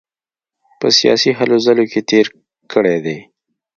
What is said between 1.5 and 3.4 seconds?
ځلو کې تېر کړی دی.